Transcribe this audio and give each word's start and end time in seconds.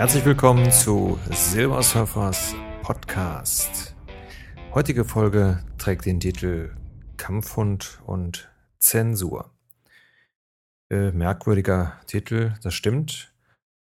Herzlich 0.00 0.24
willkommen 0.24 0.72
zu 0.72 1.18
Silbersurfers 1.30 2.54
Podcast. 2.82 3.94
Heutige 4.72 5.04
Folge 5.04 5.62
trägt 5.76 6.06
den 6.06 6.20
Titel 6.20 6.74
Kampfhund 7.18 8.00
und 8.06 8.50
Zensur. 8.78 9.50
Äh, 10.88 11.10
merkwürdiger 11.10 12.00
Titel, 12.06 12.54
das 12.62 12.72
stimmt, 12.72 13.34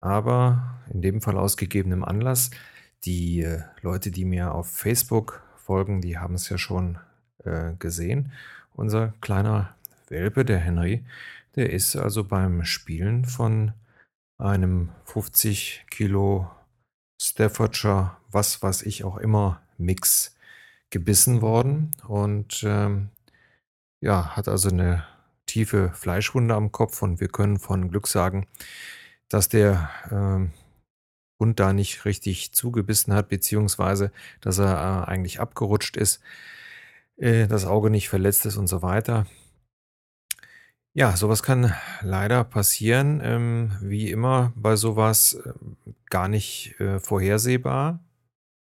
aber 0.01 0.79
in 0.89 1.03
dem 1.03 1.20
Fall 1.20 1.37
aus 1.37 1.56
gegebenem 1.56 2.05
Anlass. 2.05 2.53
Die 3.05 3.41
äh, 3.41 3.62
Leute, 3.83 4.12
die 4.12 4.25
mir 4.25 4.55
auf 4.55 4.70
Facebook 4.70 5.42
folgen, 5.56 6.01
die 6.01 6.17
haben 6.17 6.37
es 6.37 6.48
ja 6.48 6.59
schon 6.59 6.97
äh, 7.42 7.73
gesehen. 7.81 8.31
Unser 8.73 9.15
kleiner 9.20 9.75
Welpe, 10.09 10.45
der 10.45 10.59
Henry, 10.59 11.05
der 11.56 11.70
ist 11.73 11.97
also 11.97 12.23
beim 12.23 12.65
Spielen 12.65 13.25
von 13.25 13.73
einem 14.38 14.91
50 15.05 15.87
Kilo 15.91 16.51
Staffordshire, 17.20 18.16
was 18.30 18.62
weiß 18.62 18.83
ich 18.83 19.05
auch 19.05 19.16
immer, 19.16 19.62
Mix 19.78 20.36
gebissen 20.91 21.41
worden 21.42 21.92
und 22.06 22.62
ähm, 22.67 23.11
ja, 24.00 24.36
hat 24.36 24.48
also 24.48 24.69
eine 24.69 25.05
tiefe 25.47 25.91
Fleischwunde 25.94 26.55
am 26.55 26.72
Kopf 26.72 27.03
und 27.03 27.20
wir 27.20 27.28
können 27.28 27.59
von 27.59 27.91
Glück 27.91 28.06
sagen, 28.06 28.47
dass 29.28 29.48
der 29.48 29.91
ähm, 30.11 30.53
Hund 31.41 31.59
da 31.59 31.72
nicht 31.72 32.05
richtig 32.05 32.53
zugebissen 32.53 33.12
hat, 33.12 33.28
beziehungsweise 33.28 34.12
dass 34.41 34.59
er 34.59 35.05
äh, 35.06 35.11
eigentlich 35.11 35.41
abgerutscht 35.41 35.97
ist, 35.97 36.20
äh, 37.16 37.47
das 37.47 37.64
Auge 37.64 37.91
nicht 37.91 38.09
verletzt 38.09 38.47
ist 38.47 38.56
und 38.56 38.66
so 38.66 38.83
weiter. 38.83 39.27
Ja, 40.97 41.17
sowas 41.17 41.42
kann 41.42 41.75
leider 42.03 42.45
passieren. 42.45 43.20
Ähm, 43.20 43.73
wie 43.81 44.12
immer 44.12 44.53
bei 44.55 44.77
sowas 44.77 45.34
äh, 45.45 45.53
gar 46.09 46.28
nicht 46.28 46.78
äh, 46.78 47.00
vorhersehbar. 47.00 47.98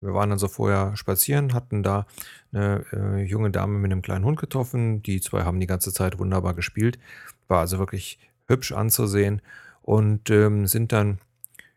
Wir 0.01 0.13
waren 0.13 0.31
also 0.31 0.47
vorher 0.47 0.95
spazieren, 0.95 1.55
hatten 1.55 1.81
da 1.81 2.05
eine 2.53 2.85
äh, 2.93 3.23
junge 3.23 3.49
Dame 3.49 3.79
mit 3.79 3.91
einem 3.91 4.03
kleinen 4.03 4.23
Hund 4.23 4.39
getroffen. 4.39 5.01
Die 5.01 5.19
zwei 5.19 5.45
haben 5.45 5.59
die 5.59 5.65
ganze 5.65 5.91
Zeit 5.93 6.19
wunderbar 6.19 6.53
gespielt. 6.53 6.99
War 7.47 7.61
also 7.61 7.79
wirklich 7.79 8.19
hübsch 8.47 8.71
anzusehen 8.71 9.41
und 9.81 10.29
ähm, 10.29 10.67
sind 10.67 10.91
dann 10.91 11.17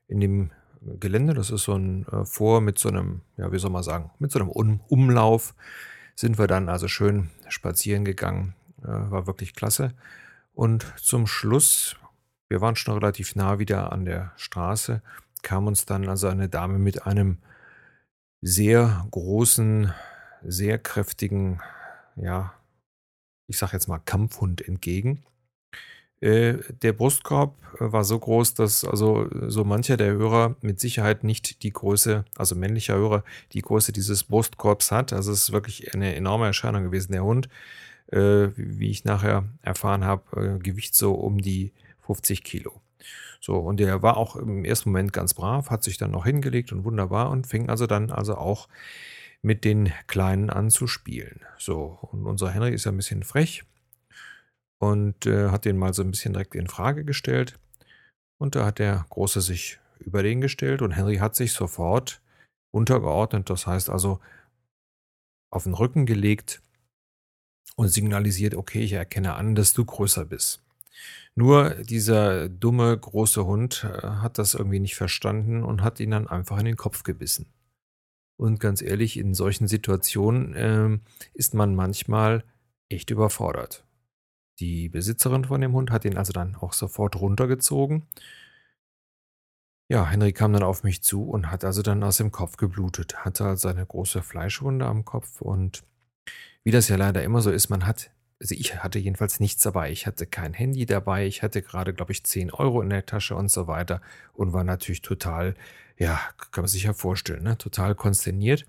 in 0.09 0.21
dem 0.21 0.51
Gelände, 1.01 1.33
das 1.33 1.51
ist 1.51 1.63
so 1.63 1.75
ein 1.75 2.07
äh, 2.09 2.27
Vor 2.27 2.61
mit 2.61 2.79
so 2.79 2.91
einem, 2.91 3.23
ja, 3.39 3.51
wie 3.51 3.59
soll 3.59 3.71
man 3.71 3.83
sagen, 3.83 4.11
mit 4.19 4.31
so 4.31 4.41
einem 4.41 4.51
um 4.51 4.81
Umlauf, 4.89 5.55
sind 6.15 6.39
wir 6.39 6.47
dann 6.47 6.69
also 6.69 6.87
schön 6.87 7.31
spazieren 7.49 8.05
gegangen. 8.05 8.55
Äh, 8.83 8.89
war 8.89 9.27
wirklich 9.27 9.55
klasse. 9.55 9.95
Und 10.55 10.87
zum 10.99 11.27
Schluss, 11.27 11.97
wir 12.49 12.61
waren 12.61 12.77
schon 12.77 12.95
relativ 12.95 13.35
nah 13.35 13.59
wieder 13.59 13.93
an 13.93 14.05
der 14.05 14.33
Straße, 14.37 15.03
kam 15.43 15.67
uns 15.67 15.85
dann 15.85 16.09
also 16.09 16.29
eine 16.29 16.49
Dame 16.49 16.79
mit 16.79 17.07
einem 17.07 17.39
sehr 18.41 19.07
großen, 19.11 19.93
sehr 20.43 20.79
kräftigen, 20.79 21.61
ja, 22.17 22.55
ich 23.47 23.59
sag 23.59 23.73
jetzt 23.73 23.89
mal 23.89 23.99
Kampfhund 23.99 24.67
entgegen. 24.67 25.25
Äh, 26.21 26.59
der 26.83 26.93
Brustkorb 26.93 27.57
war 27.79 28.05
so 28.05 28.19
groß, 28.19 28.55
dass 28.55 28.85
also 28.85 29.29
so 29.49 29.65
mancher 29.65 29.97
der 29.97 30.13
Hörer 30.13 30.57
mit 30.61 30.81
Sicherheit 30.81 31.25
nicht 31.25 31.63
die 31.63 31.73
Größe, 31.73 32.25
also 32.37 32.55
männlicher 32.55 32.95
Hörer, 32.95 33.25
die 33.53 33.61
Größe 33.61 33.93
dieses 33.93 34.25
Brustkorbs 34.25 34.93
hat. 34.93 35.13
Also 35.13 35.33
es 35.33 35.43
ist 35.43 35.53
wirklich 35.53 35.95
eine 35.95 36.15
enorme 36.15 36.47
Erscheinung 36.47 36.85
gewesen. 36.85 37.13
Der 37.13 37.25
Hund 37.25 37.49
äh, 38.13 38.49
wie 38.57 38.91
ich 38.91 39.05
nachher 39.05 39.45
erfahren 39.63 40.05
habe, 40.05 40.57
äh, 40.57 40.59
Gewicht 40.59 40.95
so 40.95 41.15
um 41.15 41.39
die 41.41 41.73
50 42.07 42.45
Kilo. 42.45 42.81
So, 43.41 43.59
und 43.59 43.79
der 43.79 44.03
war 44.03 44.17
auch 44.17 44.37
im 44.37 44.65
ersten 44.65 44.91
Moment 44.91 45.13
ganz 45.13 45.35
brav, 45.35 45.71
hat 45.71 45.85
sich 45.85 45.99
dann 45.99 46.11
noch 46.11 46.25
hingelegt 46.25 46.73
und 46.73 46.85
wunderbar 46.85 47.31
und 47.31 47.47
fing 47.47 47.69
also 47.69 47.87
dann 47.87 48.11
also 48.11 48.37
auch 48.37 48.69
mit 49.43 49.65
den 49.65 49.93
Kleinen 50.07 50.49
an 50.49 50.71
zu 50.71 50.87
spielen. 50.87 51.41
So, 51.59 51.99
und 52.11 52.25
unser 52.25 52.51
Henry 52.51 52.73
ist 52.73 52.87
ja 52.87 52.93
ein 52.93 52.97
bisschen 52.97 53.23
frech 53.23 53.65
und 54.79 55.27
äh, 55.27 55.51
hat 55.51 55.67
den 55.67 55.77
mal 55.77 55.93
so 55.93 56.03
ein 56.03 56.11
bisschen 56.11 56.33
direkt 56.33 56.55
in 56.55 56.69
Frage 56.69 57.05
gestellt. 57.05 57.59
Und 58.39 58.57
da 58.57 58.65
hat 58.65 58.79
der 58.79 59.05
Große 59.11 59.43
sich 59.43 59.79
über 59.99 60.23
den 60.23 60.41
gestellt 60.41 60.81
und 60.81 60.93
Henry 60.93 61.17
hat 61.17 61.37
sich 61.37 61.53
sofort 61.53 62.23
untergeordnet, 62.71 63.51
das 63.51 63.67
heißt 63.67 63.91
also 63.91 64.21
auf 65.51 65.65
den 65.65 65.75
Rücken 65.75 66.07
gelegt 66.07 66.63
und 67.77 67.89
signalisiert, 67.89 68.55
okay, 68.55 68.81
ich 68.81 68.93
erkenne 68.93 69.35
an, 69.35 69.55
dass 69.55 69.73
du 69.73 69.85
größer 69.85 70.25
bist. 70.25 70.63
Nur 71.35 71.71
dieser 71.71 72.49
dumme 72.49 72.97
große 72.97 73.45
Hund 73.45 73.85
äh, 73.85 74.07
hat 74.07 74.39
das 74.39 74.55
irgendwie 74.55 74.81
nicht 74.81 74.95
verstanden 74.95 75.65
und 75.65 75.83
hat 75.83 75.99
ihn 75.99 76.13
dann 76.13 76.29
einfach 76.29 76.59
in 76.59 76.67
den 76.67 76.77
Kopf 76.77 77.03
gebissen. 77.03 77.47
Und 78.37 78.61
ganz 78.61 78.83
ehrlich, 78.83 79.17
in 79.17 79.35
solchen 79.35 79.69
Situationen 79.69 80.55
äh, 80.55 80.99
ist 81.35 81.55
man 81.55 81.75
manchmal 81.75 82.45
echt 82.89 83.11
überfordert. 83.11 83.85
Die 84.61 84.89
Besitzerin 84.89 85.45
von 85.47 85.61
dem 85.61 85.73
Hund 85.73 85.91
hat 85.91 86.05
ihn 86.05 86.17
also 86.17 86.33
dann 86.33 86.55
auch 86.55 86.73
sofort 86.73 87.17
runtergezogen. 87.17 88.07
Ja, 89.89 90.07
Henry 90.09 90.33
kam 90.33 90.53
dann 90.53 90.63
auf 90.63 90.83
mich 90.83 91.03
zu 91.03 91.25
und 91.25 91.51
hat 91.51 91.65
also 91.65 91.83
dann 91.83 92.03
aus 92.05 92.17
dem 92.17 92.31
Kopf 92.31 92.57
geblutet, 92.57 93.25
hatte 93.25 93.45
also 93.45 93.69
eine 93.69 93.85
große 93.85 94.23
Fleischwunde 94.23 94.87
am 94.87 95.05
Kopf 95.05 95.41
und 95.41 95.85
wie 96.65 96.71
das 96.71 96.89
ja 96.89 96.97
leider 96.97 97.23
immer 97.23 97.43
so 97.43 97.51
ist, 97.51 97.69
man 97.69 97.87
hat, 97.87 98.11
also 98.41 98.55
ich 98.55 98.83
hatte 98.83 98.99
jedenfalls 98.99 99.39
nichts 99.39 99.63
dabei. 99.63 99.93
Ich 99.93 100.07
hatte 100.07 100.27
kein 100.27 100.55
Handy 100.55 100.87
dabei. 100.87 101.27
Ich 101.27 101.43
hatte 101.43 101.63
gerade, 101.63 101.95
glaube 101.95 102.13
ich, 102.13 102.25
10 102.25 102.51
Euro 102.51 102.81
in 102.83 102.91
der 102.91 103.07
Tasche 103.07 103.37
und 103.37 103.51
so 103.51 103.69
weiter 103.69 104.01
und 104.33 104.53
war 104.53 104.65
natürlich 104.65 105.03
total, 105.03 105.55
ja, 105.99 106.19
kann 106.51 106.63
man 106.63 106.69
sich 106.69 106.85
ja 106.85 106.95
vorstellen, 106.95 107.45
ne? 107.45 107.57
total 107.59 107.95
konsterniert. 107.95 108.67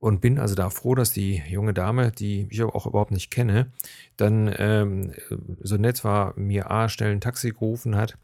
Und 0.00 0.20
bin 0.20 0.40
also 0.40 0.56
da 0.56 0.68
froh, 0.68 0.96
dass 0.96 1.12
die 1.12 1.44
junge 1.48 1.72
Dame, 1.72 2.10
die 2.10 2.48
ich 2.50 2.60
auch 2.64 2.86
überhaupt 2.86 3.12
nicht 3.12 3.30
kenne, 3.30 3.70
dann 4.16 4.52
ähm, 4.58 5.12
so 5.60 5.76
nett 5.76 6.02
war, 6.02 6.36
mir 6.36 6.72
A, 6.72 6.88
schnell 6.88 7.12
ein 7.12 7.20
Taxi 7.20 7.50
gerufen 7.50 7.94
hat 7.94 8.18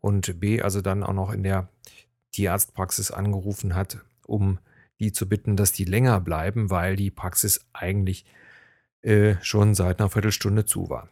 und 0.00 0.38
B, 0.38 0.62
also 0.62 0.82
dann 0.82 1.02
auch 1.02 1.12
noch 1.12 1.32
in 1.32 1.42
der 1.42 1.68
Tierarztpraxis 2.30 3.10
angerufen 3.10 3.74
hat, 3.74 3.98
um 4.24 4.60
die 5.00 5.12
zu 5.12 5.28
bitten, 5.28 5.56
dass 5.56 5.72
die 5.72 5.84
länger 5.84 6.20
bleiben, 6.20 6.70
weil 6.70 6.96
die 6.96 7.10
Praxis 7.10 7.66
eigentlich 7.72 8.24
äh, 9.02 9.36
schon 9.42 9.74
seit 9.74 10.00
einer 10.00 10.10
Viertelstunde 10.10 10.64
zu 10.64 10.88
war. 10.88 11.08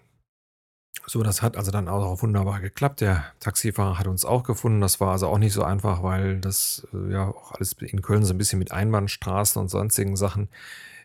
So, 1.06 1.22
das 1.22 1.42
hat 1.42 1.56
also 1.56 1.70
dann 1.70 1.88
auch 1.88 2.22
wunderbar 2.22 2.60
geklappt. 2.60 3.02
Der 3.02 3.24
Taxifahrer 3.40 3.98
hat 3.98 4.06
uns 4.06 4.24
auch 4.24 4.42
gefunden. 4.42 4.80
Das 4.80 5.00
war 5.00 5.12
also 5.12 5.28
auch 5.28 5.38
nicht 5.38 5.52
so 5.52 5.62
einfach, 5.62 6.02
weil 6.02 6.40
das 6.40 6.86
äh, 6.94 7.12
ja 7.12 7.28
auch 7.28 7.52
alles 7.52 7.74
in 7.74 8.00
Köln 8.00 8.24
so 8.24 8.32
ein 8.32 8.38
bisschen 8.38 8.58
mit 8.58 8.72
Einbahnstraßen 8.72 9.60
und 9.60 9.68
sonstigen 9.68 10.16
Sachen 10.16 10.48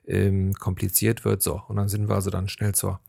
ähm, 0.07 0.53
kompliziert 0.53 1.25
wird. 1.25 1.41
So, 1.41 1.61
und 1.67 1.75
dann 1.75 1.89
sind 1.89 2.07
wir 2.07 2.15
also 2.15 2.29
dann 2.29 2.47
schnell 2.47 2.73
zur, 2.73 3.01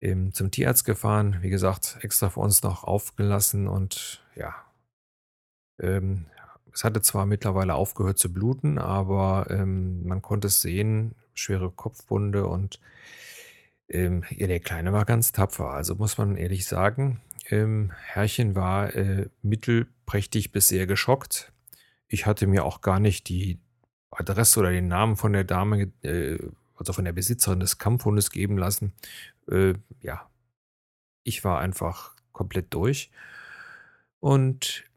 ähm, 0.00 0.32
zum 0.32 0.50
Tierarzt 0.50 0.84
gefahren. 0.84 1.38
Wie 1.42 1.50
gesagt, 1.50 1.98
extra 2.00 2.30
für 2.30 2.40
uns 2.40 2.62
noch 2.62 2.84
aufgelassen 2.84 3.68
und 3.68 4.22
ja, 4.34 4.54
ähm, 5.78 6.26
es 6.78 6.84
hatte 6.84 7.02
zwar 7.02 7.26
mittlerweile 7.26 7.74
aufgehört 7.74 8.20
zu 8.20 8.32
bluten, 8.32 8.78
aber 8.78 9.48
ähm, 9.50 10.06
man 10.06 10.22
konnte 10.22 10.46
es 10.46 10.62
sehen, 10.62 11.16
schwere 11.34 11.72
Kopfwunde 11.72 12.46
und 12.46 12.78
ähm, 13.88 14.22
ja, 14.30 14.46
der 14.46 14.60
Kleine 14.60 14.92
war 14.92 15.04
ganz 15.04 15.32
tapfer. 15.32 15.70
Also 15.70 15.96
muss 15.96 16.18
man 16.18 16.36
ehrlich 16.36 16.66
sagen, 16.66 17.20
ähm, 17.50 17.90
Herrchen 18.04 18.54
war 18.54 18.94
äh, 18.94 19.28
mittelprächtig 19.42 20.52
bis 20.52 20.68
sehr 20.68 20.86
geschockt. 20.86 21.52
Ich 22.06 22.26
hatte 22.26 22.46
mir 22.46 22.64
auch 22.64 22.80
gar 22.80 23.00
nicht 23.00 23.28
die 23.28 23.58
Adresse 24.12 24.60
oder 24.60 24.70
den 24.70 24.86
Namen 24.86 25.16
von 25.16 25.32
der 25.32 25.42
Dame, 25.42 25.90
äh, 26.02 26.38
also 26.76 26.92
von 26.92 27.04
der 27.04 27.12
Besitzerin 27.12 27.58
des 27.58 27.78
Kampfhundes 27.78 28.30
geben 28.30 28.56
lassen. 28.56 28.92
Äh, 29.50 29.74
ja, 30.00 30.30
ich 31.24 31.42
war 31.42 31.58
einfach 31.58 32.14
komplett 32.30 32.72
durch. 32.72 33.10
Und 34.20 34.87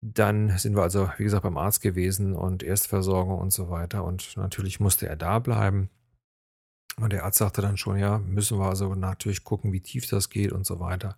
dann 0.00 0.56
sind 0.58 0.76
wir 0.76 0.82
also, 0.82 1.10
wie 1.18 1.24
gesagt, 1.24 1.42
beim 1.42 1.58
Arzt 1.58 1.80
gewesen 1.80 2.34
und 2.34 2.62
Erstversorgung 2.62 3.38
und 3.38 3.52
so 3.52 3.68
weiter. 3.68 4.04
Und 4.04 4.36
natürlich 4.36 4.80
musste 4.80 5.08
er 5.08 5.16
da 5.16 5.38
bleiben. 5.38 5.90
Und 7.00 7.12
der 7.12 7.24
Arzt 7.24 7.38
sagte 7.38 7.62
dann 7.62 7.76
schon, 7.76 7.98
ja, 7.98 8.18
müssen 8.18 8.58
wir 8.58 8.66
also 8.66 8.94
natürlich 8.94 9.44
gucken, 9.44 9.72
wie 9.72 9.80
tief 9.80 10.08
das 10.08 10.30
geht 10.30 10.52
und 10.52 10.66
so 10.66 10.80
weiter. 10.80 11.16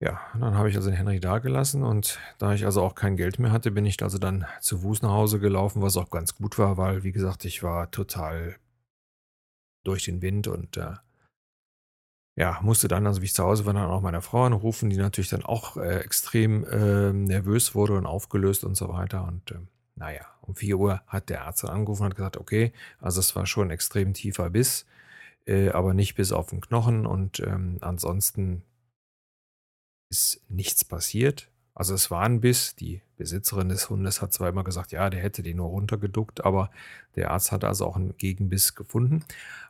Ja, 0.00 0.20
dann 0.38 0.56
habe 0.56 0.70
ich 0.70 0.76
also 0.76 0.90
den 0.90 0.96
Henry 0.96 1.18
da 1.18 1.38
gelassen 1.38 1.82
und 1.82 2.20
da 2.38 2.54
ich 2.54 2.64
also 2.64 2.82
auch 2.82 2.94
kein 2.94 3.16
Geld 3.16 3.40
mehr 3.40 3.50
hatte, 3.50 3.72
bin 3.72 3.84
ich 3.84 4.00
also 4.00 4.18
dann 4.18 4.46
zu 4.60 4.78
Fuß 4.78 5.02
nach 5.02 5.10
Hause 5.10 5.40
gelaufen, 5.40 5.82
was 5.82 5.96
auch 5.96 6.10
ganz 6.10 6.36
gut 6.36 6.56
war, 6.56 6.76
weil, 6.76 7.02
wie 7.02 7.10
gesagt, 7.10 7.44
ich 7.44 7.64
war 7.64 7.90
total 7.90 8.56
durch 9.84 10.04
den 10.04 10.22
Wind 10.22 10.46
und 10.46 10.76
äh, 10.76 10.94
ja, 12.38 12.60
musste 12.62 12.86
dann, 12.86 13.04
also 13.04 13.20
wie 13.20 13.24
ich 13.24 13.34
zu 13.34 13.42
Hause 13.42 13.66
war, 13.66 13.74
dann 13.74 13.90
auch 13.90 14.00
meine 14.00 14.22
Frau 14.22 14.44
anrufen, 14.44 14.90
die 14.90 14.96
natürlich 14.96 15.28
dann 15.28 15.44
auch 15.44 15.76
äh, 15.76 15.98
extrem 15.98 16.64
äh, 16.64 17.12
nervös 17.12 17.74
wurde 17.74 17.94
und 17.94 18.06
aufgelöst 18.06 18.62
und 18.62 18.76
so 18.76 18.88
weiter. 18.88 19.26
Und 19.26 19.50
äh, 19.50 19.58
naja, 19.96 20.24
um 20.42 20.54
4 20.54 20.78
Uhr 20.78 21.02
hat 21.08 21.30
der 21.30 21.42
Arzt 21.44 21.64
dann 21.64 21.70
angerufen 21.70 22.04
und 22.04 22.10
hat 22.10 22.16
gesagt, 22.16 22.36
okay, 22.36 22.72
also 23.00 23.18
es 23.18 23.34
war 23.34 23.44
schon 23.44 23.68
ein 23.68 23.72
extrem 23.72 24.14
tiefer 24.14 24.50
Biss, 24.50 24.86
äh, 25.46 25.70
aber 25.70 25.94
nicht 25.94 26.14
bis 26.14 26.30
auf 26.30 26.50
den 26.50 26.60
Knochen 26.60 27.06
und 27.06 27.40
ähm, 27.40 27.78
ansonsten 27.80 28.62
ist 30.08 30.40
nichts 30.48 30.84
passiert. 30.84 31.50
Also 31.78 31.94
es 31.94 32.10
war 32.10 32.22
ein 32.22 32.40
Biss. 32.40 32.74
Die 32.74 33.02
Besitzerin 33.16 33.68
des 33.68 33.88
Hundes 33.88 34.20
hat 34.20 34.32
zwar 34.32 34.48
immer 34.48 34.64
gesagt, 34.64 34.90
ja, 34.90 35.08
der 35.10 35.20
hätte 35.20 35.44
den 35.44 35.58
nur 35.58 35.68
runtergeduckt, 35.68 36.44
aber 36.44 36.72
der 37.14 37.30
Arzt 37.30 37.52
hat 37.52 37.62
also 37.62 37.86
auch 37.86 37.94
einen 37.94 38.16
Gegenbiss 38.16 38.74
gefunden. 38.74 39.24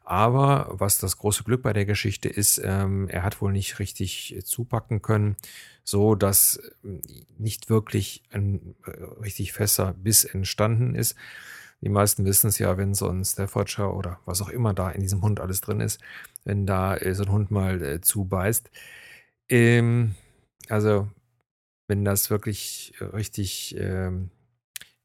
Aber 0.05 0.69
was 0.71 0.99
das 0.99 1.19
große 1.19 1.45
Glück 1.45 1.63
bei 1.63 1.75
der 1.75 1.85
Geschichte 1.85 2.31
ist, 2.31 2.63
ähm, 2.65 3.09
er 3.11 3.25
hat 3.25 3.43
wohl 3.43 3.53
nicht 3.53 3.79
richtig 3.79 4.41
zupacken 4.45 5.03
können, 5.03 5.37
so 5.85 6.15
dass 6.15 6.57
äh, 6.83 6.99
nicht 7.37 7.69
wirklich 7.69 8.23
ein 8.31 8.75
äh, 8.87 8.91
richtig 9.23 9.53
fester 9.53 9.93
Biss 9.93 10.25
entstanden 10.25 10.95
ist. 10.95 11.15
Die 11.83 11.91
meisten 11.91 12.25
wissen 12.25 12.49
es 12.49 12.59
ja, 12.59 12.79
wenn 12.79 12.95
so 12.95 13.07
ein 13.11 13.23
Staffordshire 13.23 13.93
oder 13.93 14.19
was 14.25 14.41
auch 14.41 14.49
immer 14.49 14.73
da 14.73 14.91
in 14.91 15.03
diesem 15.03 15.21
Hund 15.21 15.41
alles 15.41 15.61
drin 15.61 15.81
ist, 15.81 16.01
wenn 16.45 16.65
da 16.65 16.97
äh, 16.97 17.15
so 17.15 17.25
ein 17.25 17.33
Hund 17.33 17.51
mal 17.51 17.83
äh, 17.83 18.01
zubeißt. 18.01 18.71
Ähm, 19.51 20.15
also 20.71 21.09
wenn 21.88 22.05
das 22.05 22.31
wirklich 22.31 22.94
äh, 23.00 23.05
richtig 23.05 23.75
ähm, 23.76 24.31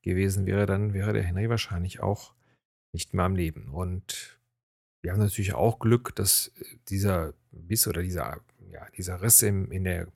gewesen 0.02 0.46
wäre, 0.46 0.66
dann 0.66 0.94
wäre 0.94 1.14
der 1.14 1.24
Henry 1.24 1.50
wahrscheinlich 1.50 2.02
auch 2.02 2.34
nicht 2.92 3.14
mehr 3.14 3.26
am 3.26 3.36
Leben. 3.36 3.70
Und 3.70 4.38
wir 5.02 5.12
haben 5.12 5.20
natürlich 5.20 5.54
auch 5.54 5.80
Glück, 5.80 6.16
dass 6.16 6.52
äh, 6.60 6.66
dieser 6.90 7.34
Biss 7.52 7.88
oder 7.88 8.04
dieser, 8.04 8.42
ja, 8.70 8.86
dieser 8.98 9.22
Riss 9.22 9.42
im, 9.42 9.72
in, 9.72 9.86
der, 9.86 10.08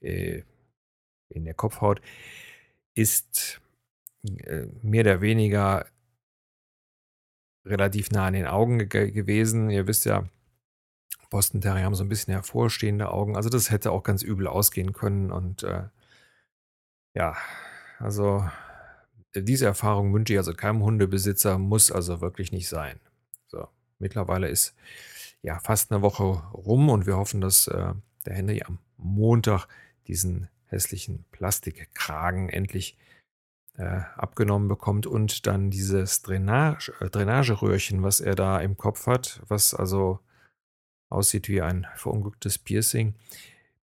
äh, 0.00 0.42
in 1.30 1.44
der 1.44 1.54
Kopfhaut 1.54 2.00
ist 2.94 3.60
äh, 4.44 4.66
mehr 4.82 5.00
oder 5.00 5.20
weniger 5.22 5.86
relativ 7.64 8.10
nah 8.10 8.26
an 8.26 8.34
den 8.34 8.46
Augen 8.46 8.88
ge 8.88 9.10
gewesen. 9.10 9.70
Ihr 9.70 9.86
wisst 9.86 10.04
ja, 10.04 10.28
Boston 11.30 11.62
Terrier 11.62 11.84
haben 11.84 11.94
so 11.94 12.04
ein 12.04 12.08
bisschen 12.08 12.34
hervorstehende 12.34 13.10
Augen. 13.10 13.36
Also 13.36 13.48
das 13.48 13.70
hätte 13.70 13.92
auch 13.92 14.02
ganz 14.02 14.22
übel 14.22 14.46
ausgehen 14.46 14.92
können. 14.92 15.30
Und 15.30 15.62
äh, 15.62 15.84
ja, 17.14 17.36
also 17.98 18.48
diese 19.34 19.66
Erfahrung 19.66 20.12
wünsche 20.12 20.34
ich 20.34 20.38
also 20.38 20.52
keinem 20.52 20.82
Hundebesitzer, 20.82 21.58
muss 21.58 21.90
also 21.90 22.20
wirklich 22.20 22.52
nicht 22.52 22.68
sein. 22.68 23.00
So, 23.48 23.68
mittlerweile 23.98 24.48
ist 24.48 24.74
ja 25.42 25.58
fast 25.58 25.90
eine 25.90 26.02
Woche 26.02 26.22
rum 26.22 26.88
und 26.88 27.06
wir 27.06 27.16
hoffen, 27.16 27.40
dass 27.40 27.66
äh, 27.66 27.94
der 28.26 28.34
Henry 28.34 28.62
am 28.62 28.78
Montag 28.96 29.66
diesen 30.06 30.48
hässlichen 30.66 31.24
Plastikkragen 31.30 32.48
endlich 32.48 32.96
äh, 33.76 34.02
abgenommen 34.16 34.68
bekommt 34.68 35.06
und 35.06 35.46
dann 35.46 35.70
dieses 35.70 36.22
Drainage, 36.22 36.92
äh, 37.00 37.08
Drainageröhrchen, 37.08 38.02
was 38.02 38.20
er 38.20 38.34
da 38.34 38.60
im 38.60 38.76
Kopf 38.76 39.06
hat, 39.06 39.40
was 39.48 39.74
also 39.74 40.20
aussieht 41.08 41.48
wie 41.48 41.62
ein 41.62 41.86
verunglücktes 41.96 42.58
Piercing, 42.58 43.14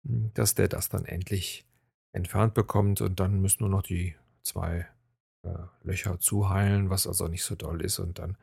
dass 0.04 0.56
der 0.56 0.68
das 0.68 0.90
dann 0.90 1.06
endlich 1.06 1.66
entfernt 2.16 2.54
bekommt 2.54 3.02
und 3.02 3.20
dann 3.20 3.42
müssen 3.42 3.64
nur 3.64 3.70
noch 3.70 3.84
die 3.84 4.16
zwei 4.42 4.88
äh, 5.44 5.50
Löcher 5.84 6.20
zuheilen, 6.20 6.90
was 6.90 7.08
also 7.08 7.28
nicht 7.28 7.44
so 7.44 7.56
doll 7.56 7.82
ist 7.82 8.00
und 8.00 8.20
dann, 8.20 8.38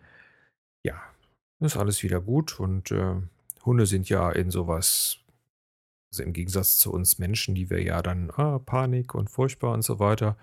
ja, 0.84 1.00
ist 1.60 1.76
alles 1.76 2.02
wieder 2.02 2.20
gut 2.20 2.58
und 2.60 2.90
äh, 2.90 3.14
Hunde 3.64 3.86
sind 3.86 4.08
ja 4.08 4.30
in 4.30 4.50
sowas, 4.50 5.18
also 6.12 6.22
im 6.24 6.32
Gegensatz 6.32 6.78
zu 6.78 6.92
uns 6.92 7.18
Menschen, 7.18 7.54
die 7.54 7.70
wir 7.70 7.82
ja 7.82 8.02
dann 8.02 8.30
ah, 8.32 8.58
Panik 8.58 9.14
und 9.14 9.30
furchtbar 9.30 9.72
und 9.72 9.82
so 9.82 9.98
weiter. 9.98 10.36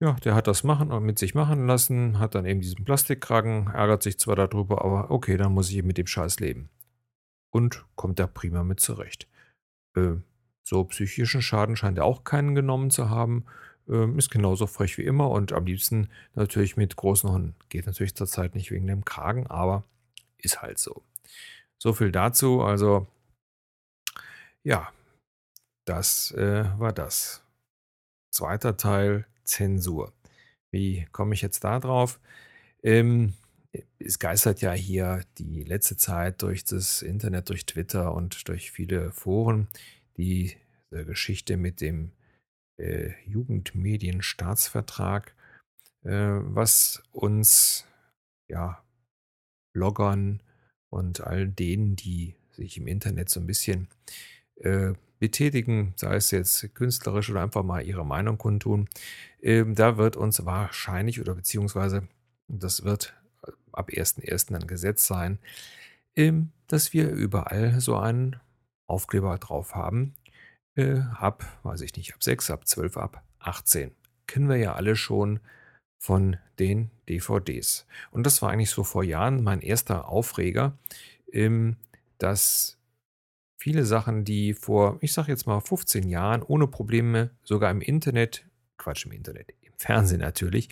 Ja, 0.00 0.14
der 0.14 0.34
hat 0.34 0.46
das 0.46 0.64
machen 0.64 0.90
und 0.90 1.04
mit 1.04 1.18
sich 1.18 1.34
machen 1.34 1.66
lassen, 1.66 2.18
hat 2.18 2.34
dann 2.34 2.46
eben 2.46 2.60
diesen 2.60 2.84
Plastikkragen, 2.84 3.68
ärgert 3.68 4.02
sich 4.02 4.18
zwar 4.18 4.36
darüber, 4.36 4.84
aber 4.84 5.10
okay, 5.10 5.36
dann 5.36 5.52
muss 5.52 5.70
ich 5.70 5.76
eben 5.76 5.86
mit 5.86 5.98
dem 5.98 6.06
Scheiß 6.06 6.40
leben. 6.40 6.70
Und 7.50 7.84
kommt 7.94 8.18
da 8.18 8.26
prima 8.26 8.64
mit 8.64 8.80
zurecht. 8.80 9.28
Äh, 9.96 10.16
so 10.62 10.84
psychischen 10.84 11.42
Schaden 11.42 11.76
scheint 11.76 11.98
er 11.98 12.04
auch 12.04 12.24
keinen 12.24 12.54
genommen 12.54 12.90
zu 12.90 13.10
haben. 13.10 13.44
Ähm, 13.88 14.18
ist 14.18 14.30
genauso 14.30 14.66
frech 14.66 14.96
wie 14.98 15.04
immer 15.04 15.30
und 15.30 15.52
am 15.52 15.66
liebsten 15.66 16.08
natürlich 16.34 16.76
mit 16.76 16.96
großen 16.96 17.30
Hunden. 17.30 17.54
Geht 17.68 17.86
natürlich 17.86 18.14
zurzeit 18.14 18.54
nicht 18.54 18.70
wegen 18.70 18.86
dem 18.86 19.04
Kragen, 19.04 19.46
aber 19.48 19.84
ist 20.38 20.62
halt 20.62 20.78
so. 20.78 21.02
So 21.78 21.92
viel 21.92 22.12
dazu. 22.12 22.62
Also, 22.62 23.08
ja, 24.62 24.92
das 25.84 26.30
äh, 26.32 26.64
war 26.78 26.92
das. 26.92 27.42
Zweiter 28.30 28.76
Teil 28.76 29.26
Zensur. 29.44 30.12
Wie 30.70 31.06
komme 31.12 31.34
ich 31.34 31.42
jetzt 31.42 31.64
da 31.64 31.80
drauf? 31.80 32.20
Ähm, 32.82 33.34
es 33.98 34.18
geistert 34.18 34.60
ja 34.60 34.72
hier 34.72 35.24
die 35.38 35.64
letzte 35.64 35.96
Zeit 35.96 36.42
durch 36.42 36.64
das 36.64 37.02
Internet, 37.02 37.48
durch 37.48 37.66
Twitter 37.66 38.14
und 38.14 38.48
durch 38.48 38.70
viele 38.70 39.12
Foren 39.12 39.68
die 40.16 40.56
äh, 40.90 41.04
Geschichte 41.04 41.56
mit 41.56 41.80
dem 41.80 42.10
äh, 42.78 43.10
Jugendmedienstaatsvertrag, 43.26 45.34
äh, 46.04 46.10
was 46.10 47.02
uns 47.12 47.86
ja 48.48 48.82
Bloggern 49.72 50.42
und 50.90 51.22
all 51.22 51.48
denen, 51.48 51.96
die 51.96 52.36
sich 52.50 52.76
im 52.76 52.86
Internet 52.86 53.30
so 53.30 53.40
ein 53.40 53.46
bisschen 53.46 53.88
äh, 54.56 54.92
betätigen, 55.18 55.94
sei 55.96 56.16
es 56.16 56.30
jetzt 56.30 56.74
künstlerisch 56.74 57.30
oder 57.30 57.42
einfach 57.42 57.62
mal 57.62 57.86
ihre 57.86 58.04
Meinung 58.04 58.36
kundtun, 58.38 58.88
ähm, 59.40 59.74
da 59.74 59.96
wird 59.96 60.16
uns 60.16 60.44
wahrscheinlich 60.44 61.20
oder 61.20 61.34
beziehungsweise 61.34 62.08
das 62.48 62.84
wird 62.84 63.14
äh, 63.46 63.52
ab 63.72 63.90
1.1. 63.90 64.54
ein 64.54 64.66
Gesetz 64.66 65.06
sein, 65.06 65.38
ähm, 66.16 66.50
dass 66.66 66.92
wir 66.92 67.10
überall 67.10 67.80
so 67.80 67.96
einen 67.96 68.36
Aufkleber 68.86 69.38
drauf 69.38 69.74
haben. 69.74 70.14
Äh, 70.74 71.00
ab, 71.18 71.44
weiß 71.62 71.82
ich 71.82 71.94
nicht, 71.96 72.14
ab 72.14 72.22
6, 72.22 72.50
ab 72.50 72.66
12, 72.66 72.96
ab 72.96 73.22
18. 73.38 73.94
Kennen 74.26 74.48
wir 74.48 74.56
ja 74.56 74.74
alle 74.74 74.96
schon 74.96 75.40
von 75.98 76.36
den 76.58 76.90
DVDs. 77.08 77.86
Und 78.10 78.24
das 78.24 78.42
war 78.42 78.50
eigentlich 78.50 78.70
so 78.70 78.82
vor 78.82 79.04
Jahren 79.04 79.42
mein 79.42 79.60
erster 79.60 80.08
Aufreger, 80.08 80.76
ähm, 81.32 81.76
dass 82.18 82.78
viele 83.56 83.84
Sachen, 83.84 84.24
die 84.24 84.54
vor, 84.54 84.98
ich 85.00 85.12
sag 85.12 85.28
jetzt 85.28 85.46
mal 85.46 85.60
15 85.60 86.08
Jahren 86.08 86.42
ohne 86.42 86.66
Probleme 86.66 87.30
sogar 87.44 87.70
im 87.70 87.80
Internet, 87.80 88.44
Quatsch 88.78 89.06
im 89.06 89.12
Internet, 89.12 89.54
im 89.60 89.72
Fernsehen 89.76 90.20
natürlich, 90.20 90.68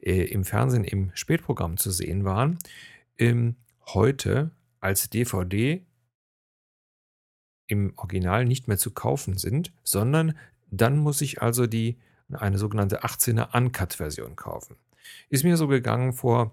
äh, 0.00 0.24
im 0.24 0.44
Fernsehen 0.44 0.84
im 0.84 1.12
Spätprogramm 1.14 1.76
zu 1.76 1.92
sehen 1.92 2.24
waren, 2.24 2.58
ähm, 3.18 3.54
heute 3.86 4.50
als 4.80 5.08
DVD 5.10 5.84
im 7.72 7.94
Original 7.96 8.44
nicht 8.44 8.68
mehr 8.68 8.78
zu 8.78 8.90
kaufen 8.90 9.38
sind, 9.38 9.72
sondern 9.82 10.36
dann 10.70 10.98
muss 10.98 11.20
ich 11.22 11.42
also 11.42 11.66
die 11.66 11.96
eine 12.30 12.58
sogenannte 12.58 13.02
18er 13.02 13.56
Uncut-Version 13.56 14.36
kaufen. 14.36 14.76
Ist 15.28 15.44
mir 15.44 15.56
so 15.56 15.68
gegangen 15.68 16.12
vor 16.12 16.52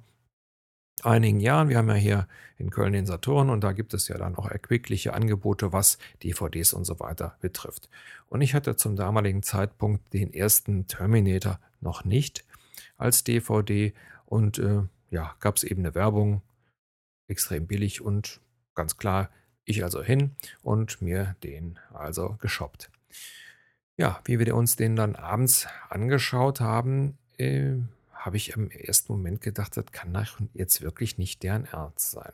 einigen 1.04 1.40
Jahren. 1.40 1.70
Wir 1.70 1.78
haben 1.78 1.90
ja 1.90 1.96
hier 1.96 2.28
in 2.58 2.70
Köln 2.70 2.94
den 2.94 3.06
Saturn 3.06 3.50
und 3.50 3.64
da 3.64 3.72
gibt 3.74 3.94
es 3.94 4.08
ja 4.08 4.18
dann 4.18 4.36
auch 4.36 4.48
erquickliche 4.48 5.14
Angebote, 5.14 5.72
was 5.72 5.98
DVDs 6.24 6.74
und 6.74 6.86
so 6.86 7.00
weiter 7.00 7.38
betrifft. 7.42 7.90
Und 8.28 8.42
ich 8.42 8.54
hatte 8.54 8.76
zum 8.76 8.96
damaligen 8.96 9.44
Zeitpunkt 9.44 10.14
den 10.14 10.34
ersten 10.34 10.88
Terminator 10.88 11.60
noch 11.82 12.04
nicht 12.04 12.44
als 12.98 13.24
DVD 13.24 13.94
und 14.26 14.60
äh, 14.60 14.82
ja, 15.10 15.36
gab 15.40 15.56
es 15.56 15.64
eben 15.64 15.82
eine 15.82 15.96
Werbung, 15.96 16.42
extrem 17.28 17.68
billig 17.68 18.02
und 18.02 18.42
ganz 18.76 18.98
klar 18.98 19.30
ich 19.70 19.84
also 19.84 20.04
hin 20.04 20.32
und 20.64 21.02
mir 21.02 21.36
den 21.44 21.80
also 21.94 22.38
geshoppt. 22.42 22.90
Ja, 23.98 24.22
wie 24.26 24.40
wir 24.40 24.56
uns 24.56 24.76
den 24.76 24.96
dann 24.96 25.16
abends 25.16 25.68
angeschaut 25.90 26.60
haben, 26.60 27.18
äh, 27.38 27.76
habe 28.14 28.38
ich 28.38 28.56
im 28.56 28.72
ersten 28.72 29.14
Moment 29.14 29.42
gedacht, 29.42 29.78
das 29.78 29.86
kann 29.92 30.14
doch 30.14 30.40
jetzt 30.54 30.82
wirklich 30.82 31.18
nicht 31.18 31.44
deren 31.44 31.66
Ernst 31.66 32.12
sein. 32.12 32.34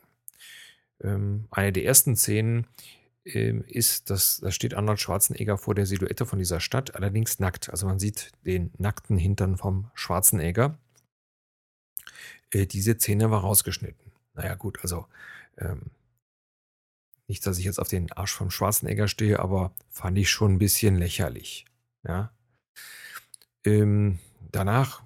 Ähm, 1.02 1.46
eine 1.50 1.72
der 1.72 1.84
ersten 1.84 2.16
Szenen 2.16 2.66
äh, 3.24 3.58
ist, 3.68 4.10
dass 4.10 4.40
da 4.40 4.50
steht 4.50 4.74
Arnold 4.74 5.00
Schwarzenegger 5.00 5.58
vor 5.58 5.74
der 5.74 5.86
Silhouette 5.86 6.24
von 6.24 6.38
dieser 6.38 6.60
Stadt, 6.60 6.94
allerdings 6.94 7.38
nackt. 7.38 7.68
Also 7.70 7.86
man 7.86 7.98
sieht 7.98 8.32
den 8.44 8.70
nackten 8.78 9.18
Hintern 9.18 9.56
vom 9.56 9.90
Schwarzenegger. 9.94 10.78
Äh, 12.50 12.66
diese 12.66 12.94
Szene 12.94 13.30
war 13.30 13.40
rausgeschnitten. 13.40 14.12
Naja, 14.34 14.54
gut, 14.54 14.78
also 14.82 15.06
ähm, 15.58 15.90
nicht, 17.28 17.46
dass 17.46 17.58
ich 17.58 17.64
jetzt 17.64 17.78
auf 17.78 17.88
den 17.88 18.12
Arsch 18.12 18.32
vom 18.32 18.50
Schwarzenegger 18.50 19.08
stehe, 19.08 19.40
aber 19.40 19.72
fand 19.90 20.16
ich 20.18 20.30
schon 20.30 20.54
ein 20.54 20.58
bisschen 20.58 20.96
lächerlich. 20.96 21.66
Ja. 22.06 22.32
Ähm, 23.64 24.18
danach, 24.52 25.02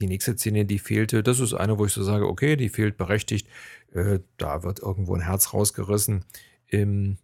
die 0.00 0.06
nächste 0.06 0.36
Szene, 0.36 0.64
die 0.64 0.78
fehlte, 0.78 1.22
das 1.22 1.40
ist 1.40 1.54
eine, 1.54 1.78
wo 1.78 1.86
ich 1.86 1.92
so 1.92 2.02
sage, 2.02 2.26
okay, 2.26 2.56
die 2.56 2.68
fehlt 2.68 2.96
berechtigt. 2.96 3.48
Äh, 3.92 4.20
da 4.36 4.62
wird 4.62 4.80
irgendwo 4.80 5.14
ein 5.14 5.22
Herz 5.22 5.52
rausgerissen. 5.52 6.24
Ähm, 6.68 7.18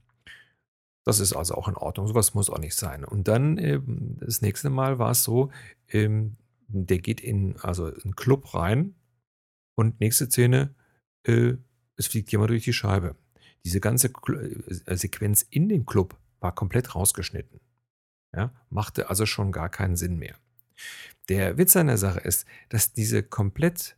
das 1.05 1.19
ist 1.19 1.33
also 1.33 1.55
auch 1.55 1.69
in 1.69 1.77
Ordnung. 1.77 2.07
Sowas 2.07 2.35
muss 2.35 2.51
auch 2.51 2.59
nicht 2.59 2.77
sein. 2.77 3.05
Und 3.05 3.29
dann, 3.29 3.59
ähm, 3.59 4.19
das 4.21 4.41
nächste 4.43 4.71
Mal 4.71 4.99
war 4.99 5.11
es 5.11 5.25
so, 5.25 5.51
ähm, 5.89 6.37
der 6.69 6.99
geht 6.99 7.21
in 7.21 7.57
also 7.59 7.87
einen 7.87 8.17
Club 8.17 8.55
rein 8.55 8.95
und 9.75 10.01
nächste 10.01 10.27
Szene, 10.27 10.75
äh, 11.27 11.55
es 11.97 12.07
fliegt 12.07 12.31
jemand 12.33 12.51
durch 12.51 12.65
die 12.65 12.73
Scheibe. 12.73 13.17
Diese 13.65 13.81
ganze 13.81 14.09
äh, 14.09 14.97
Sequenz 14.97 15.43
in 15.43 15.69
dem 15.69 15.87
Club 15.87 16.19
war 16.41 16.55
komplett 16.55 16.95
rausgeschnitten. 16.95 17.61
Ja, 18.35 18.53
machte 18.71 19.11
also 19.11 19.27
schon 19.27 19.53
gar 19.53 19.69
keinen 19.69 19.97
Sinn 19.97 20.19
mehr. 20.19 20.37
Der 21.29 21.59
Witz 21.59 21.77
an 21.77 21.87
der 21.87 21.99
Sache 21.99 22.21
ist, 22.21 22.47
dass 22.71 22.93
diese 22.93 23.23
komplett, 23.23 23.97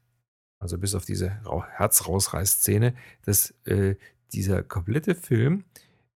also 0.59 0.77
bis 0.77 0.95
auf 0.95 1.05
diese 1.05 1.41
Herzrausreißszene, 1.77 2.95
dass 3.23 3.51
äh, 3.65 3.97
dieser 4.33 4.63
komplette 4.63 5.15
Film 5.15 5.65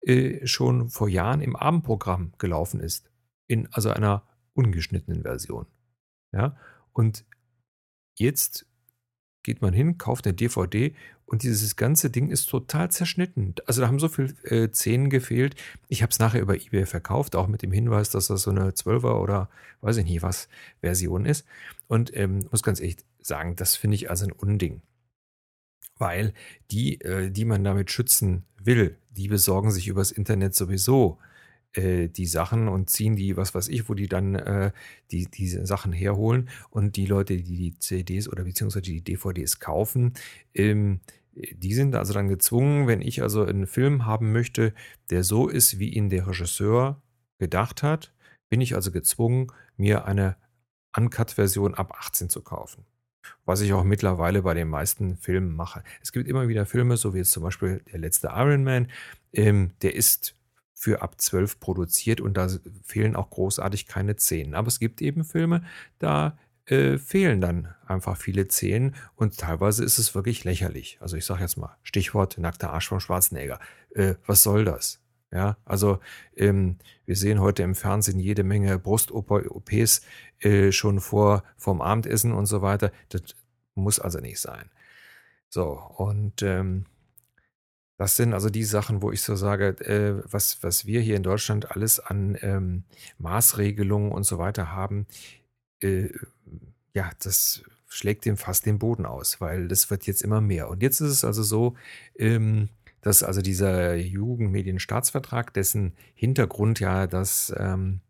äh, 0.00 0.46
schon 0.46 0.88
vor 0.88 1.08
Jahren 1.08 1.40
im 1.40 1.56
Abendprogramm 1.56 2.32
gelaufen 2.38 2.80
ist. 2.80 3.10
In 3.48 3.72
also 3.72 3.90
einer 3.90 4.26
ungeschnittenen 4.54 5.22
Version. 5.22 5.66
Ja, 6.32 6.56
und 6.92 7.24
jetzt 8.18 8.66
geht 9.46 9.62
man 9.62 9.72
hin, 9.72 9.96
kauft 9.96 10.26
eine 10.26 10.34
DVD 10.34 10.92
und 11.24 11.44
dieses 11.44 11.76
ganze 11.76 12.10
Ding 12.10 12.30
ist 12.30 12.46
total 12.46 12.90
zerschnitten. 12.90 13.54
Also 13.64 13.80
da 13.80 13.86
haben 13.86 14.00
so 14.00 14.08
viele 14.08 14.34
äh, 14.42 14.68
Szenen 14.72 15.08
gefehlt. 15.08 15.54
Ich 15.88 16.02
habe 16.02 16.10
es 16.10 16.18
nachher 16.18 16.40
über 16.40 16.56
eBay 16.56 16.84
verkauft, 16.84 17.36
auch 17.36 17.46
mit 17.46 17.62
dem 17.62 17.70
Hinweis, 17.70 18.10
dass 18.10 18.26
das 18.26 18.42
so 18.42 18.50
eine 18.50 18.70
12er 18.70 19.20
oder 19.20 19.48
weiß 19.82 19.98
ich 19.98 20.04
nicht 20.04 20.22
was 20.22 20.48
Version 20.80 21.24
ist. 21.24 21.46
Und 21.86 22.14
ähm, 22.16 22.46
muss 22.50 22.64
ganz 22.64 22.80
ehrlich 22.80 22.98
sagen, 23.20 23.54
das 23.54 23.76
finde 23.76 23.94
ich 23.94 24.10
also 24.10 24.26
ein 24.26 24.32
Unding. 24.32 24.82
Weil 25.96 26.34
die, 26.72 27.00
äh, 27.00 27.30
die 27.30 27.44
man 27.44 27.62
damit 27.62 27.90
schützen 27.90 28.44
will, 28.60 28.96
die 29.10 29.28
besorgen 29.28 29.70
sich 29.70 29.86
übers 29.86 30.10
Internet 30.10 30.56
sowieso 30.56 31.18
äh, 31.76 32.08
die 32.08 32.26
Sachen 32.26 32.68
und 32.68 32.90
ziehen 32.90 33.16
die, 33.16 33.36
was 33.36 33.54
weiß 33.54 33.68
ich, 33.68 33.88
wo 33.88 33.94
die 33.94 34.08
dann 34.08 34.34
äh, 34.34 34.72
die, 35.10 35.26
diese 35.26 35.66
Sachen 35.66 35.92
herholen. 35.92 36.48
Und 36.70 36.96
die 36.96 37.06
Leute, 37.06 37.36
die 37.36 37.56
die 37.56 37.78
CDs 37.78 38.28
oder 38.28 38.44
beziehungsweise 38.44 38.82
die 38.82 39.02
DVDs 39.02 39.60
kaufen, 39.60 40.14
ähm, 40.54 41.00
die 41.34 41.74
sind 41.74 41.94
also 41.94 42.14
dann 42.14 42.28
gezwungen, 42.28 42.86
wenn 42.86 43.02
ich 43.02 43.20
also 43.22 43.44
einen 43.44 43.66
Film 43.66 44.06
haben 44.06 44.32
möchte, 44.32 44.72
der 45.10 45.22
so 45.22 45.48
ist, 45.48 45.78
wie 45.78 45.90
ihn 45.90 46.08
der 46.08 46.26
Regisseur 46.26 47.02
gedacht 47.38 47.82
hat, 47.82 48.14
bin 48.48 48.62
ich 48.62 48.74
also 48.74 48.90
gezwungen, 48.90 49.48
mir 49.76 50.06
eine 50.06 50.36
Uncut-Version 50.96 51.74
ab 51.74 51.92
18 51.98 52.30
zu 52.30 52.40
kaufen. 52.40 52.86
Was 53.44 53.60
ich 53.60 53.72
auch 53.74 53.84
mittlerweile 53.84 54.42
bei 54.42 54.54
den 54.54 54.68
meisten 54.68 55.16
Filmen 55.18 55.54
mache. 55.54 55.82
Es 56.00 56.12
gibt 56.12 56.26
immer 56.26 56.48
wieder 56.48 56.64
Filme, 56.64 56.96
so 56.96 57.12
wie 57.12 57.18
jetzt 57.18 57.32
zum 57.32 57.42
Beispiel 57.42 57.82
der 57.92 57.98
letzte 57.98 58.28
Iron 58.28 58.64
Man, 58.64 58.88
ähm, 59.32 59.72
der 59.82 59.94
ist 59.94 60.36
für 60.78 61.00
ab 61.02 61.20
12 61.20 61.58
produziert 61.58 62.20
und 62.20 62.36
da 62.36 62.48
fehlen 62.84 63.16
auch 63.16 63.30
großartig 63.30 63.86
keine 63.86 64.16
Szenen. 64.16 64.54
Aber 64.54 64.68
es 64.68 64.78
gibt 64.78 65.00
eben 65.00 65.24
Filme, 65.24 65.64
da 65.98 66.38
äh, 66.66 66.98
fehlen 66.98 67.40
dann 67.40 67.74
einfach 67.86 68.18
viele 68.18 68.46
Szenen 68.46 68.94
und 69.14 69.38
teilweise 69.38 69.82
ist 69.84 69.98
es 69.98 70.14
wirklich 70.14 70.44
lächerlich. 70.44 70.98
Also 71.00 71.16
ich 71.16 71.24
sage 71.24 71.40
jetzt 71.40 71.56
mal, 71.56 71.76
Stichwort 71.82 72.36
nackter 72.36 72.72
Arsch 72.72 72.88
von 72.88 73.00
Schwarzenegger. 73.00 73.58
Äh, 73.94 74.16
was 74.26 74.42
soll 74.42 74.66
das? 74.66 75.00
Ja, 75.32 75.56
also 75.64 75.98
ähm, 76.36 76.76
wir 77.04 77.16
sehen 77.16 77.40
heute 77.40 77.62
im 77.62 77.74
Fernsehen 77.74 78.20
jede 78.20 78.44
Menge 78.44 78.78
Brust-OPs 78.78 80.02
äh, 80.40 80.72
schon 80.72 81.00
vor 81.00 81.42
vom 81.56 81.80
Abendessen 81.80 82.32
und 82.32 82.46
so 82.46 82.62
weiter. 82.62 82.92
Das 83.08 83.22
muss 83.74 83.98
also 83.98 84.20
nicht 84.20 84.40
sein. 84.40 84.70
So, 85.48 85.80
und 85.96 86.42
ähm, 86.42 86.84
das 87.98 88.16
sind 88.16 88.34
also 88.34 88.50
die 88.50 88.64
Sachen, 88.64 89.00
wo 89.02 89.10
ich 89.10 89.22
so 89.22 89.36
sage, 89.36 89.68
äh, 89.86 90.22
was, 90.30 90.62
was 90.62 90.86
wir 90.86 91.00
hier 91.00 91.16
in 91.16 91.22
Deutschland 91.22 91.70
alles 91.70 91.98
an 92.00 92.36
ähm, 92.42 92.84
Maßregelungen 93.18 94.12
und 94.12 94.24
so 94.24 94.38
weiter 94.38 94.72
haben, 94.72 95.06
äh, 95.80 96.10
ja, 96.94 97.10
das 97.22 97.62
schlägt 97.88 98.24
dem 98.24 98.36
fast 98.36 98.66
den 98.66 98.78
Boden 98.78 99.06
aus, 99.06 99.40
weil 99.40 99.68
das 99.68 99.90
wird 99.90 100.06
jetzt 100.06 100.22
immer 100.22 100.40
mehr. 100.40 100.68
Und 100.68 100.82
jetzt 100.82 101.00
ist 101.00 101.10
es 101.10 101.24
also 101.24 101.42
so, 101.42 101.76
ähm, 102.16 102.68
dass 103.00 103.22
also 103.22 103.40
dieser 103.40 103.94
Jugendmedienstaatsvertrag, 103.94 105.54
dessen 105.54 105.94
Hintergrund 106.14 106.80
ja 106.80 107.06
das 107.06 107.54
ähm, 107.56 108.00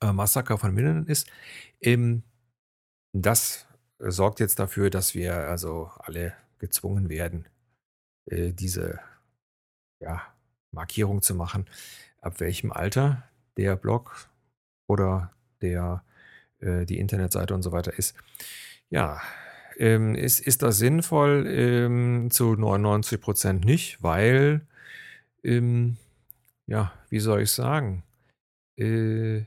äh, 0.00 0.12
Massaker 0.12 0.56
von 0.56 0.72
Minden 0.72 1.06
ist, 1.06 1.26
ähm, 1.80 2.22
das 3.12 3.66
sorgt 3.98 4.40
jetzt 4.40 4.58
dafür, 4.58 4.88
dass 4.88 5.14
wir 5.14 5.34
also 5.48 5.90
alle 5.98 6.32
gezwungen 6.58 7.08
werden, 7.08 7.46
äh, 8.26 8.52
diese 8.52 9.00
ja, 10.00 10.22
Markierung 10.72 11.22
zu 11.22 11.34
machen, 11.34 11.66
ab 12.20 12.40
welchem 12.40 12.72
Alter 12.72 13.24
der 13.56 13.76
Blog 13.76 14.28
oder 14.88 15.32
der, 15.60 16.04
äh, 16.60 16.86
die 16.86 16.98
Internetseite 16.98 17.54
und 17.54 17.62
so 17.62 17.72
weiter 17.72 17.92
ist. 17.96 18.14
Ja, 18.90 19.20
ähm, 19.76 20.14
ist, 20.14 20.40
ist 20.40 20.62
das 20.62 20.78
sinnvoll? 20.78 21.46
Ähm, 21.48 22.30
zu 22.30 22.54
99 22.54 23.20
Prozent 23.20 23.64
nicht, 23.64 24.02
weil, 24.02 24.66
ähm, 25.44 25.96
ja, 26.66 26.92
wie 27.08 27.20
soll 27.20 27.42
ich 27.42 27.50
sagen, 27.50 28.02
äh, 28.76 29.42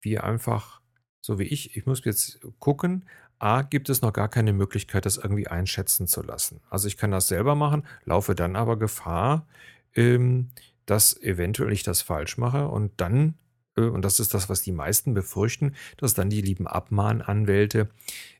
wir 0.00 0.24
einfach, 0.24 0.80
so 1.24 1.38
wie 1.38 1.44
ich, 1.44 1.76
ich 1.76 1.86
muss 1.86 2.04
jetzt 2.04 2.40
gucken, 2.58 3.08
A, 3.42 3.62
gibt 3.62 3.88
es 3.88 4.02
noch 4.02 4.12
gar 4.12 4.28
keine 4.28 4.52
Möglichkeit, 4.52 5.04
das 5.04 5.16
irgendwie 5.16 5.48
einschätzen 5.48 6.06
zu 6.06 6.22
lassen. 6.22 6.60
Also 6.70 6.86
ich 6.86 6.96
kann 6.96 7.10
das 7.10 7.26
selber 7.26 7.54
machen, 7.54 7.84
laufe 8.04 8.34
dann 8.34 8.54
aber 8.54 8.78
Gefahr, 8.78 9.46
ähm, 9.94 10.50
dass 10.86 11.20
eventuell 11.20 11.72
ich 11.72 11.82
das 11.82 12.02
falsch 12.02 12.38
mache 12.38 12.68
und 12.68 12.92
dann, 12.98 13.34
äh, 13.76 13.82
und 13.82 14.04
das 14.04 14.20
ist 14.20 14.32
das, 14.34 14.48
was 14.48 14.62
die 14.62 14.70
meisten 14.70 15.12
befürchten, 15.12 15.74
dass 15.96 16.14
dann 16.14 16.30
die 16.30 16.40
lieben 16.40 16.68
Abmahnanwälte 16.68 17.90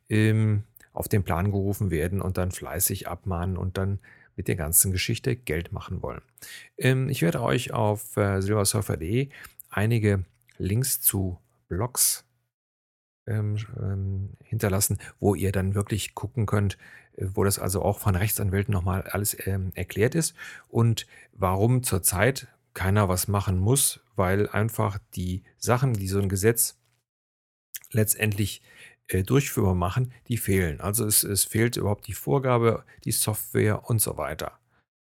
ähm, 0.08 0.62
auf 0.92 1.08
den 1.08 1.24
Plan 1.24 1.50
gerufen 1.50 1.90
werden 1.90 2.20
und 2.20 2.38
dann 2.38 2.52
fleißig 2.52 3.08
abmahnen 3.08 3.56
und 3.56 3.78
dann 3.78 3.98
mit 4.36 4.46
der 4.46 4.56
ganzen 4.56 4.92
Geschichte 4.92 5.34
Geld 5.34 5.72
machen 5.72 6.00
wollen. 6.02 6.22
Ähm, 6.78 7.08
ich 7.08 7.22
werde 7.22 7.42
euch 7.42 7.72
auf 7.72 8.16
äh, 8.16 8.40
silversurfer.de 8.40 9.30
einige 9.68 10.24
Links 10.58 11.00
zu 11.00 11.38
Blogs 11.68 12.24
ähm, 13.32 13.56
ähm, 13.80 14.30
hinterlassen, 14.44 14.98
wo 15.18 15.34
ihr 15.34 15.52
dann 15.52 15.74
wirklich 15.74 16.14
gucken 16.14 16.46
könnt, 16.46 16.78
äh, 17.16 17.26
wo 17.34 17.44
das 17.44 17.58
also 17.58 17.82
auch 17.82 17.98
von 17.98 18.14
Rechtsanwälten 18.14 18.72
nochmal 18.72 19.02
alles 19.02 19.36
ähm, 19.46 19.72
erklärt 19.74 20.14
ist 20.14 20.34
und 20.68 21.06
warum 21.32 21.82
zurzeit 21.82 22.48
keiner 22.74 23.08
was 23.08 23.28
machen 23.28 23.58
muss, 23.58 24.00
weil 24.16 24.48
einfach 24.48 24.98
die 25.14 25.42
Sachen, 25.58 25.94
die 25.94 26.08
so 26.08 26.20
ein 26.20 26.28
Gesetz 26.28 26.78
letztendlich 27.90 28.62
äh, 29.08 29.22
durchführbar 29.22 29.74
machen, 29.74 30.12
die 30.28 30.36
fehlen. 30.36 30.80
Also 30.80 31.04
es, 31.04 31.22
es 31.24 31.44
fehlt 31.44 31.76
überhaupt 31.76 32.06
die 32.06 32.14
Vorgabe, 32.14 32.84
die 33.04 33.12
Software 33.12 33.88
und 33.88 34.00
so 34.00 34.16
weiter. 34.16 34.58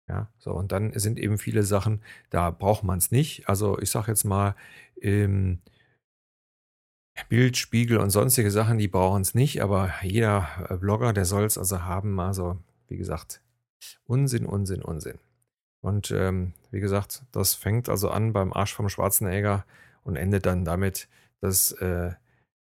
Ja, 0.08 0.32
so 0.38 0.54
und 0.54 0.72
dann 0.72 0.98
sind 0.98 1.20
eben 1.20 1.38
viele 1.38 1.64
Sachen, 1.64 2.02
da 2.30 2.50
braucht 2.50 2.84
man 2.84 2.98
es 2.98 3.12
nicht. 3.12 3.50
Also 3.50 3.78
ich 3.80 3.92
sage 3.92 4.12
jetzt 4.12 4.24
mal, 4.24 4.56
ähm, 5.02 5.60
Bild, 7.30 7.58
Spiegel 7.58 7.98
und 7.98 8.10
sonstige 8.10 8.52
Sachen, 8.52 8.78
die 8.78 8.88
brauchen 8.88 9.22
es 9.22 9.36
nicht, 9.36 9.62
aber 9.62 9.94
jeder 10.04 10.48
äh, 10.70 10.78
Blogger, 10.78 11.14
der 11.14 11.26
soll 11.26 11.46
es 11.46 11.58
also 11.58 11.84
haben. 11.84 12.20
Also, 12.20 12.58
wie 12.88 12.98
gesagt, 12.98 13.42
Unsinn, 14.06 14.46
Unsinn, 14.46 14.82
Unsinn. 14.82 15.20
Und 15.82 16.12
ähm, 16.12 16.54
wie 16.72 16.80
gesagt, 16.80 17.24
das 17.32 17.54
fängt 17.54 17.90
also 17.90 18.10
an 18.10 18.34
beim 18.34 18.54
Arsch 18.54 18.74
vom 18.74 18.90
Schwarzenegger 18.90 19.66
und 20.04 20.16
endet 20.16 20.46
dann 20.46 20.66
damit, 20.66 21.08
dass 21.42 21.72
äh, 21.74 22.12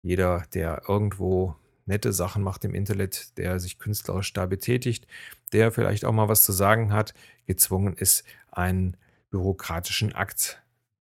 jeder, 0.02 0.44
der 0.54 0.82
irgendwo 0.88 1.56
nette 1.86 2.12
Sachen 2.12 2.42
macht 2.42 2.64
im 2.64 2.74
Internet, 2.74 3.38
der 3.38 3.60
sich 3.60 3.78
künstlerisch 3.78 4.32
da 4.32 4.46
betätigt, 4.46 5.06
der 5.52 5.70
vielleicht 5.70 6.04
auch 6.04 6.12
mal 6.12 6.28
was 6.28 6.44
zu 6.44 6.52
sagen 6.52 6.92
hat, 6.92 7.14
gezwungen 7.46 7.94
ist, 7.94 8.24
einen 8.50 8.96
bürokratischen 9.30 10.12
Akt 10.14 10.62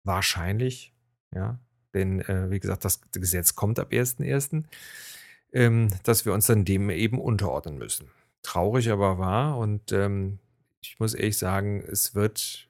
wahrscheinlich, 0.04 0.92
ja, 1.34 1.58
denn 1.94 2.20
äh, 2.20 2.50
wie 2.50 2.60
gesagt, 2.60 2.84
das 2.84 3.00
Gesetz 3.12 3.54
kommt 3.54 3.78
ab 3.78 3.92
1.1., 3.92 4.64
ähm, 5.52 5.88
dass 6.02 6.24
wir 6.24 6.32
uns 6.32 6.46
dann 6.46 6.64
dem 6.64 6.90
eben 6.90 7.20
unterordnen 7.20 7.78
müssen. 7.78 8.08
Traurig 8.42 8.90
aber 8.90 9.18
wahr 9.18 9.58
und 9.58 9.92
ähm, 9.92 10.38
ich 10.80 10.98
muss 10.98 11.14
ehrlich 11.14 11.38
sagen, 11.38 11.82
es 11.86 12.14
wird 12.14 12.68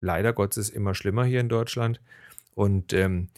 leider 0.00 0.32
Gottes 0.32 0.68
immer 0.68 0.94
schlimmer 0.94 1.24
hier 1.24 1.40
in 1.40 1.48
Deutschland 1.48 2.00
und 2.54 2.92
ähm, 2.92 3.28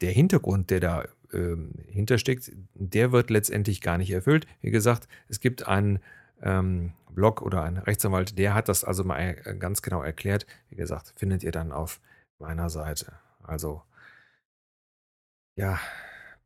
der 0.00 0.10
Hintergrund, 0.10 0.70
der 0.70 0.80
da 0.80 1.04
ähm, 1.32 1.72
hintersteckt, 1.86 2.52
der 2.74 3.12
wird 3.12 3.30
letztendlich 3.30 3.80
gar 3.80 3.98
nicht 3.98 4.10
erfüllt. 4.10 4.46
Wie 4.60 4.70
gesagt, 4.70 5.08
es 5.28 5.40
gibt 5.40 5.68
einen 5.68 6.00
ähm, 6.42 6.92
Blog 7.10 7.42
oder 7.42 7.62
einen 7.62 7.76
Rechtsanwalt, 7.76 8.38
der 8.38 8.54
hat 8.54 8.68
das 8.68 8.84
also 8.84 9.04
mal 9.04 9.36
äh, 9.44 9.54
ganz 9.56 9.82
genau 9.82 10.02
erklärt. 10.02 10.46
Wie 10.70 10.76
gesagt, 10.76 11.12
findet 11.16 11.42
ihr 11.42 11.52
dann 11.52 11.72
auf 11.72 12.00
meiner 12.40 12.70
Seite. 12.70 13.18
Also, 13.42 13.82
ja, 15.56 15.78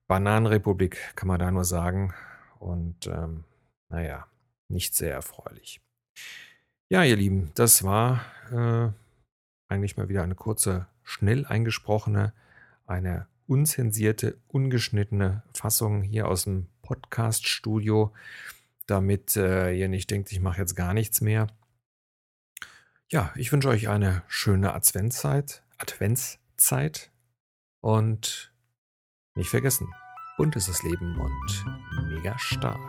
Bananenrepublik 0.07 0.99
kann 1.17 1.29
man 1.29 1.41
da 1.41 1.51
nur 1.51 1.65
sagen. 1.65 2.13
Und 2.59 3.07
ähm, 3.07 3.45
naja, 3.89 4.27
nicht 4.69 4.95
sehr 4.95 5.13
erfreulich. 5.13 5.81
Ja, 6.89 7.03
ihr 7.03 7.17
Lieben, 7.17 7.51
das 7.55 7.83
war 7.83 8.25
äh, 8.51 8.93
eigentlich 9.73 9.97
mal 9.97 10.09
wieder 10.09 10.23
eine 10.23 10.35
kurze, 10.35 10.87
schnell 11.03 11.47
eingesprochene, 11.47 12.33
eine 12.87 13.27
unzensierte, 13.47 14.39
ungeschnittene 14.49 15.43
Fassung 15.53 16.03
hier 16.03 16.29
aus 16.29 16.45
dem 16.45 16.69
Podcast-Studio, 16.83 18.13
damit 18.87 19.37
äh, 19.37 19.73
ihr 19.73 19.89
nicht 19.89 20.11
denkt, 20.11 20.31
ich 20.33 20.41
mache 20.41 20.61
jetzt 20.61 20.77
gar 20.77 20.95
nichts 20.95 21.21
mehr. 21.21 21.49
Ja, 23.11 23.33
ich 23.37 23.53
wünsche 23.53 23.69
euch 23.69 23.89
eine 23.89 24.23
schöne 24.29 24.75
Adventszeit, 24.75 25.64
Adventszeit 25.85 27.11
und 27.83 28.55
nicht 29.35 29.51
vergessen, 29.51 29.93
bunt 30.39 30.57
ist 30.57 30.69
das 30.69 30.83
Leben 30.83 31.21
und 31.21 31.65
mega 32.09 32.39
stark. 32.39 32.81